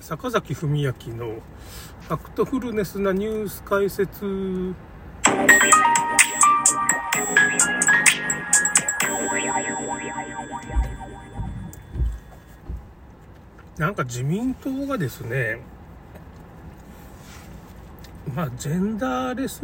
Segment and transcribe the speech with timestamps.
[0.00, 4.74] 坂崎文明のファクトフルネスなニュース解説。
[13.76, 15.60] なんか自民党がですね、
[18.34, 19.60] まあ、ジェンダーレス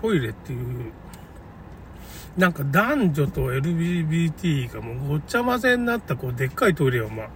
[0.00, 0.92] トイレっていう
[2.36, 7.30] なんか男女と LGBT がもうごっちゃ混ぜになったこうでっかいトイレをまあ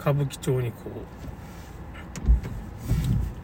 [0.00, 0.78] 歌舞伎町にこ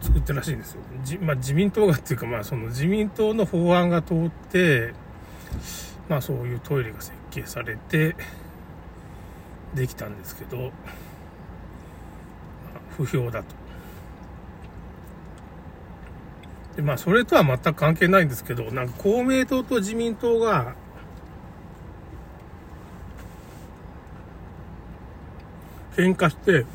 [0.01, 0.81] う作ってらしいんですよ。
[1.03, 4.93] じまあ、自民党がっていうかまあその自民党の法案が通って
[6.09, 8.15] まあそういうトイレが設計されて
[9.75, 10.71] できたんですけど、まあ、
[12.97, 13.55] 不評だと。
[16.75, 20.75] でまあそれとは全く関係ないんですけど、なんか公明党と自民党が
[25.97, 26.65] 喧嘩して、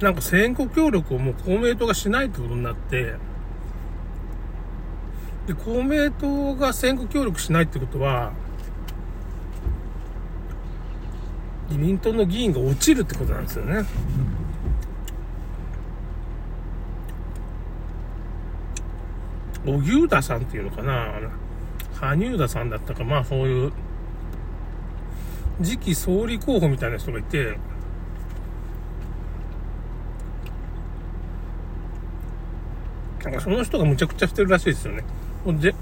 [0.00, 3.14] なんか選挙協力をもう公明党がしないってことになって、
[5.46, 8.32] で、公明党が選挙協力しないってことは、
[11.68, 13.84] 自民党の議員が落ちるってことなんですよね。
[19.64, 21.12] 荻生田さんっていうのかな
[21.94, 23.72] 羽生田さんだったか、まあそういう
[25.60, 27.58] 次期総理候補みたいな人がいて、
[33.24, 35.04] なんかその人がむちゃくちゃしてるらしいですよね。
[35.46, 35.74] で、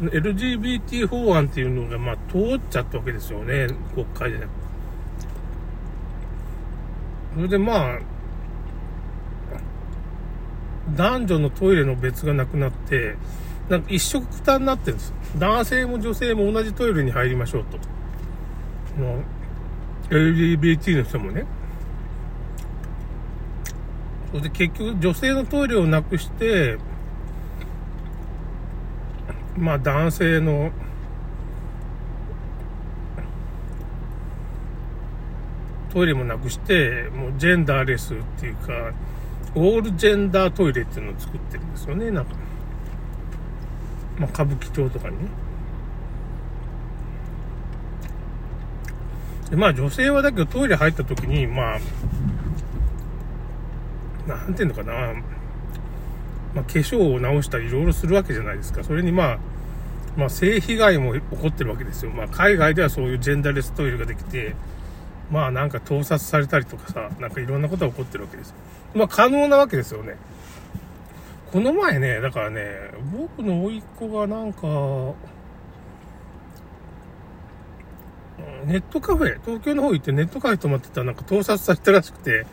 [0.00, 4.46] LGBT 法案っていうのが、まあ、通っちゃったわけですよね、国会で。
[7.34, 7.98] それでまあ、
[10.94, 13.16] 男女のトイレの別がなくなって、
[13.68, 17.78] なんか一色負担になってるんです男性も女性も同じトイレに入りましょうと。
[18.98, 19.22] の
[20.10, 21.46] LGBT の人もね。
[24.30, 26.78] それで結局女性のトイレをなくして、
[29.56, 30.70] まあ男性の
[35.90, 38.92] トイレもなくして、もうジェンダーレスっていうか、
[39.54, 42.32] オールジェンダートイレっていうのを作ってるんですよね、なんか。
[44.18, 45.30] まあ歌舞伎町とかにね。
[49.50, 51.80] でまあ女性はだけどトイレ入った時に、まあ、
[54.26, 55.14] なんていうのかな、
[56.54, 58.82] まあ、化粧を直したりいろいろするわけじゃないですか。
[58.82, 59.38] それにまあ、
[60.16, 62.10] まあ、性被害も起こってるわけですよ。
[62.10, 64.54] まあ、海外ではそういうジェンダーレストイレができて、
[65.30, 68.54] まあなんか盗撮されたりとかさ、なんかいろんなことが起こってるわけです。
[68.94, 70.16] まあ可能なわけですよね。
[71.52, 75.14] この前ね、だからね、僕の甥っ子がなんか、
[78.66, 82.46] ネットカフェ、東京の方行ってネットカフェ泊まってたらなんか盗撮されたらしくて、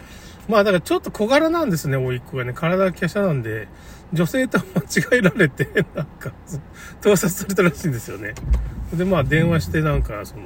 [0.47, 2.53] まあだからちょっと小柄なんですね、甥っ子がね。
[2.53, 3.67] 体が華奢なんで、
[4.11, 6.31] 女性と間違えられて、 なんか、
[7.01, 8.33] 盗撮されたらしいんですよね。
[8.93, 10.43] で、まあ電話してなんか、その、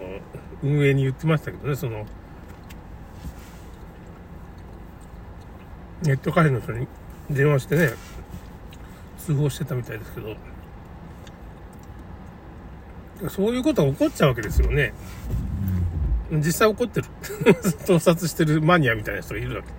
[0.63, 2.05] 運営に言ってましたけどね、その、
[6.03, 6.87] ネットカフェの人に
[7.29, 7.89] 電話してね、
[9.17, 10.35] 通報してたみたいですけど、
[13.29, 14.93] そういうことが起こっちゃうわけですよね。
[16.31, 17.07] 実際起こってる。
[17.87, 19.69] 盗撮してるマニアみたいな人がいるわけ。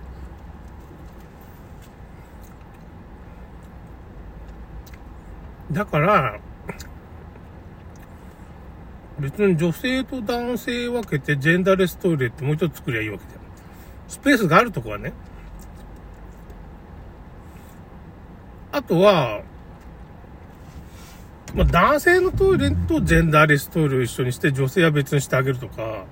[5.71, 6.39] だから、
[9.19, 13.41] 別に女性と男性分けてジェンダーレストイレってもう一つ作りゃいいわけじゃん。
[14.07, 15.13] スペースがあるとこはね。
[18.71, 19.41] あとは、
[21.53, 26.05] まあ、男性のトイレとジェンダーレストイレを一緒にして女性は別にしてあげるとか、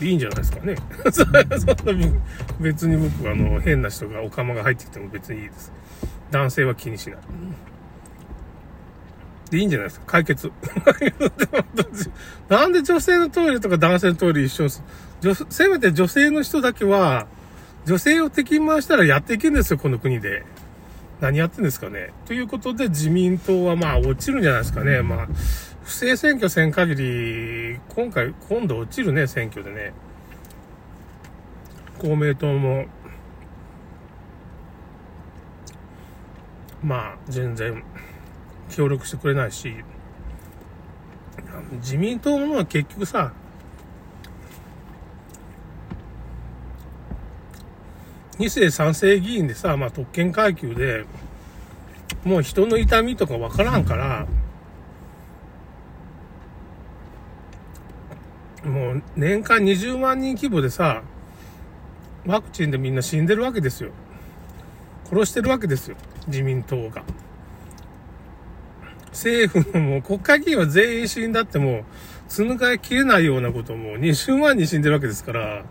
[0.00, 0.76] いいんじゃないですかね。
[1.10, 1.42] そんな
[2.60, 5.72] 別に僕あの変な人がお釜が入ってきても別にいいです。
[6.30, 7.18] 男性は気にしない。
[9.50, 10.06] でいいんじゃないですか。
[10.06, 10.52] 解決。
[12.48, 14.82] なんで女性のトイレとか男性のトイレ一緒す
[15.48, 17.26] せめて女性の人だけは、
[17.86, 20.44] 女性を敵に回したらやっていけんですよ、この国で。
[21.20, 22.12] 何やってんですかね。
[22.26, 25.02] ということで自民党はまあ落ちるんじゃないですかね。
[25.02, 25.28] まあ、
[25.88, 29.94] 不正選挙せん限り、今回、今度落ちるね、選挙でね。
[31.98, 32.84] 公明党も、
[36.82, 37.82] まあ、全然、
[38.68, 39.76] 協力してくれないし、
[41.80, 43.32] 自民党のは結局さ、
[48.38, 51.06] 2世3世議員でさ、まあ特権階級で、
[52.24, 54.26] もう人の痛みとかわからんから、
[58.68, 61.02] もう年間20万人規模でさ、
[62.26, 63.90] ワクチンでみんな死んでるわけですよ。
[65.10, 65.96] 殺してるわけですよ。
[66.26, 67.02] 自民党が。
[69.10, 71.84] 政府ももう国会議員は全員死んだってもう、
[72.28, 75.64] 紡え切れないようなことも20万人死んでるわけですから、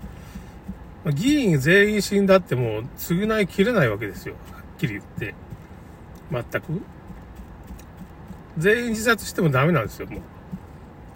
[1.13, 4.35] 議員全員死んだってもう償い切れないわけですよ。
[4.51, 5.35] はっきり言って。
[6.31, 6.81] 全く。
[8.57, 10.21] 全員自殺してもダメなんですよ、もう。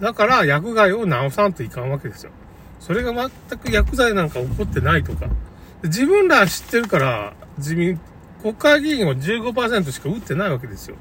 [0.01, 2.31] だから薬害を治さんといかんわけですよ。
[2.80, 5.27] それが全く薬剤なんか起こってないとか。
[5.83, 8.00] 自分ら知ってるから、自民、
[8.42, 10.95] 国会議員は15%しか打ってないわけですよ。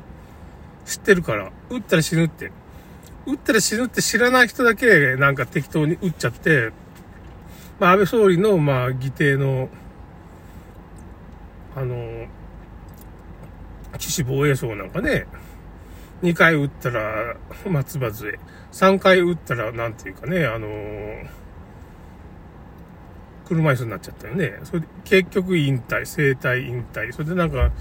[0.85, 1.51] 知ってるから。
[1.71, 2.53] 打ったら死ぬって。
[3.27, 6.73] 打ったら死ぬって知らない人だけなんか適当に打っちゃって、
[7.79, 9.71] まあ安倍総理のまあ議定の、
[11.75, 12.27] あの、
[13.99, 15.27] 岸防衛省なんかね、
[16.23, 17.37] 2回打ったら
[17.67, 18.39] 松葉杖、
[18.73, 20.69] 3回打ったらなんていうかね、あの
[23.47, 24.61] 車椅子になっちゃったよね。
[24.65, 27.13] それで結局引退、生体引退。
[27.13, 27.73] それでなんか、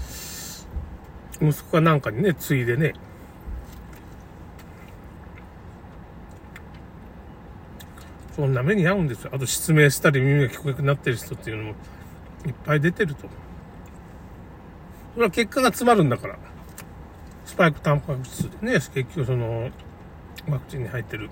[1.40, 2.94] 息子かなんかにね、継いでね、
[8.34, 9.30] そんな目に遭うんですよ。
[9.34, 11.70] あと失明したり耳が聞こえなくなってる人っていうのも
[12.46, 13.28] いっぱい出てると。
[15.14, 16.38] それは結果が詰まるんだから。
[17.44, 19.70] スパイクタンパク質でね、結局その、
[20.48, 21.28] ワクチンに入ってる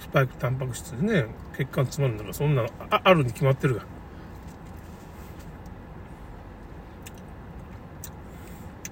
[0.00, 1.26] スパイクタンパク質でね、
[1.56, 3.82] 血管詰まるんだから、そんなのああるに決まってるが。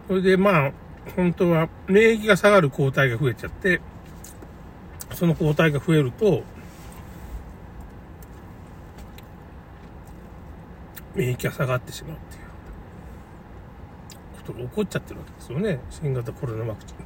[0.06, 0.72] それでまあ、
[1.16, 3.81] 本当は免疫が下がる抗体が増えちゃって、
[5.12, 6.43] その抗体が増えると、
[11.14, 12.48] 免疫が下がってしまうっていう
[14.49, 15.81] ことが起こっちゃってるわけですよね。
[15.91, 16.97] 新型コロナワクチン。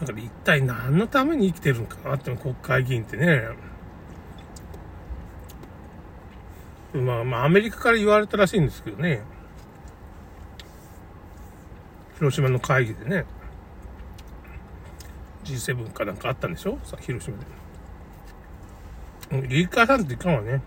[0.00, 3.48] だから一体何のために生きてるのかなって国会議員ってね。
[6.94, 9.22] まあまあアメリカから言われたらしいんですけどね。
[12.16, 13.26] 広島の会議でね。
[15.44, 16.78] G7 かなんかあったんでしょ？
[16.84, 17.44] さ、広島で。
[19.48, 20.62] リーカーさんっていかんわね。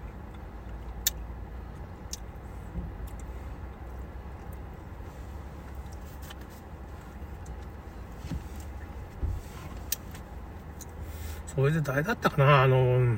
[11.56, 12.64] それで誰だったかな？
[12.64, 13.18] あの、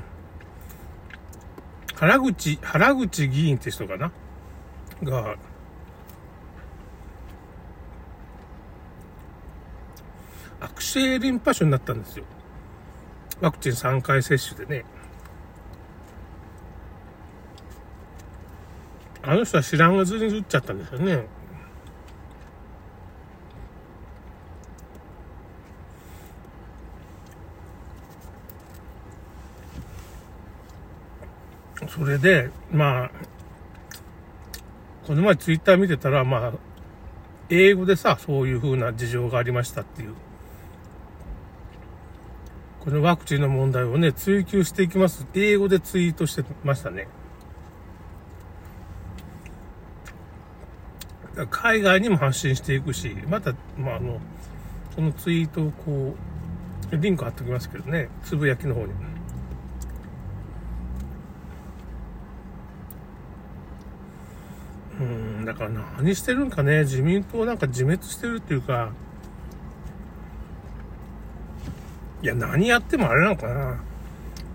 [1.95, 4.11] 原口、原口議員って人かな？
[5.03, 5.35] が、
[10.59, 12.25] 悪性リンパ腫になったんですよ。
[13.41, 14.85] ワクチン3回接種でね。
[19.23, 21.25] あの人は知らんがずに打っちゃったんですよね。
[31.97, 33.11] それで、まあ、
[35.07, 36.53] この前ツイッター見てたら、まあ、
[37.49, 40.13] 英語でさ、そういう風な事情がありましたっていう。
[42.81, 45.25] このワクチンの問題をね、追求していきます。
[45.33, 47.07] 英語でツイートしてましたね。
[51.49, 54.19] 海外にも発信していくし、また、まあ、あの、
[54.93, 56.15] そのツイートをこ
[56.91, 58.93] う、リンク貼っておきますけどね、つぶやきの方に。
[64.99, 68.91] うん、だから何してるんかね、自民党なんか自滅してるっていうか、
[72.23, 73.79] いや、何やってもあれなのかな。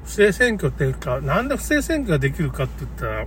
[0.04, 3.26] 不正選挙っていうか、なんで不正選挙ができるかって言ったら、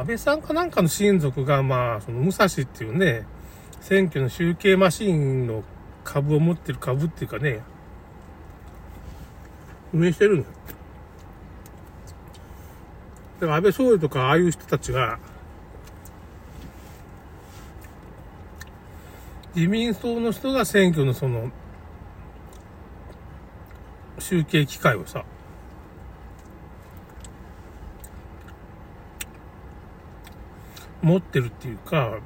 [0.00, 3.26] 安倍さんかなんかの親族が、まあ、その武蔵っていうね、
[3.80, 5.62] 選挙の集計マシンの
[6.02, 7.60] 株を持ってる株っていうかね、
[9.92, 10.44] 運営してるの。
[13.40, 15.18] だから安倍総理とかああいう人たちが、
[19.54, 21.50] 自民党の人が選挙のその、
[24.18, 25.24] 集計機会をさ、
[31.00, 32.18] 持ってるっていうか、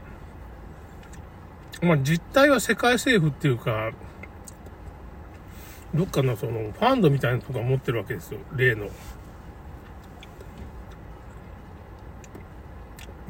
[1.81, 3.93] まあ実態は世界政府っていうか、
[5.95, 8.41] どっかのそのファンドみたいなとこ持ってるわけですよ。
[8.57, 8.89] 例の。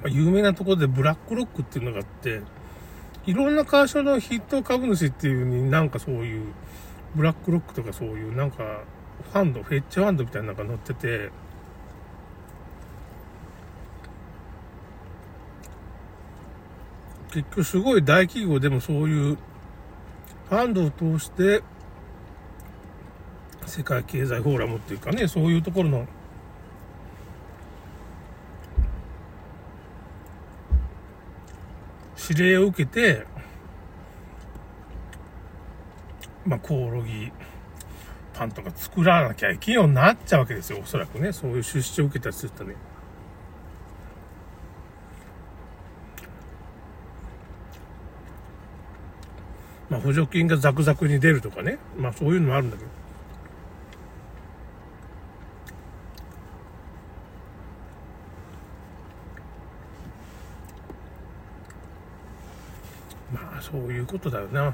[0.04, 2.42] まあ、有名なところでブラックロックっていうのがあって、
[3.24, 6.52] いろんな会社の筆頭株主っていうになんかそういう、
[7.16, 8.82] ブラックロックとかそういうなんか、
[9.32, 11.30] ファンド、フェッチファンドみたいなのが載ってて、
[17.32, 19.38] 結局すごい大企業でもそういう
[20.48, 21.62] ファンドを通して
[23.66, 26.06] 世界経済フォーラムっていうかね、そういうところの
[32.28, 33.26] 指令を受けて、
[36.46, 37.32] まあ、コオロギ
[38.32, 41.32] パンとか作らなきゃいけんようになっちゃうわけですよ、おそらくね。
[41.32, 42.74] そういう出資を受けたりするとね。
[49.94, 51.78] まあ、補助金がザクザクに出るとかね。
[51.96, 52.90] まあ、そういうのもあるんだけど。
[63.32, 64.72] まあ、そういうことだよな。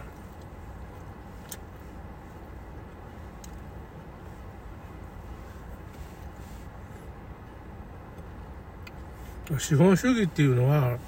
[9.59, 10.99] 資本主義っていうのは、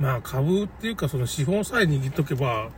[0.00, 2.70] まあ株っていうかその資本さえ握っとけば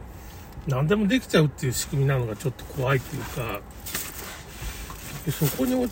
[0.66, 3.60] 何でもできちゃうっていう仕組みなのがちょっと怖いっていうか、
[5.30, 5.88] そこに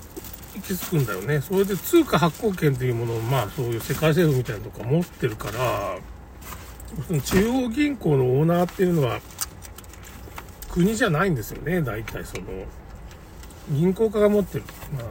[0.60, 1.40] 行き着くんだよね。
[1.40, 5.98] それで通貨発行権っていうものをまあそういう世界政府みたいなとか持ってるから、
[7.06, 9.20] その中央銀行のオーナーっていうのは
[10.70, 12.44] 国じゃないんですよね、大体その。
[13.70, 14.64] 銀行家が持ってる。
[14.92, 15.04] まあ、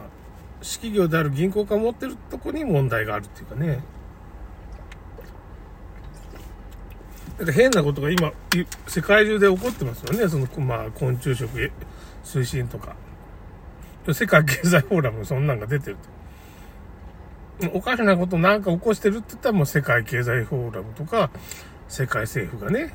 [0.62, 3.82] 企業である銀行家が持ってるとこに問題があるっていうかね。
[7.38, 8.32] なんか変なことが今、
[8.86, 10.28] 世界中で起こってますよね。
[10.28, 11.72] その、まあ、昆虫食
[12.22, 12.94] 推進とか。
[14.12, 15.96] 世界経済フォーラムそんなんが出てる
[17.60, 17.70] と。
[17.74, 21.30] おかしなことなんか起こしてるって言ったらもう世界経済フォーラムとか、
[21.88, 22.94] 世界政府がね、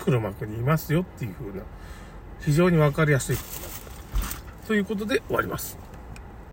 [0.00, 1.64] 黒幕にいますよっていう風な、
[2.40, 3.36] 非常にわかりやすい。
[4.66, 5.81] ということで終わります。